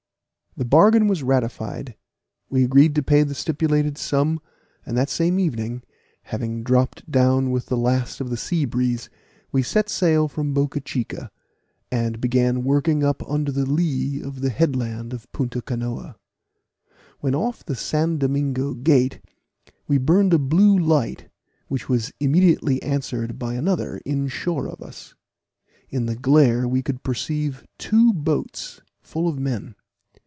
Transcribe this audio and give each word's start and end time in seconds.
The 0.57 0.65
bargain 0.65 1.07
was 1.07 1.23
ratified; 1.23 1.95
we 2.49 2.65
agreed 2.65 2.93
to 2.95 3.01
pay 3.01 3.23
the 3.23 3.33
stipulated 3.33 3.97
sum, 3.97 4.41
and 4.85 4.97
that 4.97 5.09
same 5.09 5.39
evening, 5.39 5.81
having 6.23 6.61
dropped 6.61 7.09
down 7.09 7.51
with 7.51 7.67
the 7.67 7.77
last 7.77 8.19
of 8.19 8.29
the 8.29 8.35
sea 8.35 8.65
breeze, 8.65 9.09
we 9.53 9.63
set 9.63 9.87
sail 9.87 10.27
from 10.27 10.53
Bocca 10.53 10.81
Chica, 10.81 11.31
and 11.89 12.19
began 12.19 12.65
working 12.65 13.01
up 13.01 13.23
under 13.29 13.49
the 13.49 13.65
lee 13.65 14.21
of 14.21 14.41
the 14.41 14.49
headland 14.49 15.13
of 15.13 15.31
Punto 15.31 15.61
Canoa. 15.61 16.15
When 17.21 17.33
off 17.33 17.63
the 17.63 17.73
San 17.73 18.17
Domingo 18.17 18.73
Gate, 18.73 19.21
we 19.87 19.97
burned 19.97 20.33
a 20.33 20.37
blue 20.37 20.77
light, 20.77 21.29
which 21.69 21.87
was 21.87 22.11
immediately 22.19 22.83
answered 22.83 23.39
by 23.39 23.53
another 23.53 24.01
in 24.05 24.27
shore 24.27 24.67
of 24.67 24.81
us. 24.81 25.15
In 25.87 26.07
the 26.07 26.15
glare 26.17 26.67
we 26.67 26.83
could 26.83 27.03
perceive 27.03 27.65
two 27.77 28.11
boats, 28.11 28.81
full 29.01 29.29
of 29.29 29.39
men. 29.39 29.75